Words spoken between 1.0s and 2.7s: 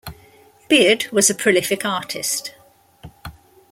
was a prolific artist.